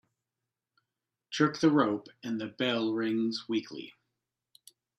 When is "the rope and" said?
1.59-2.41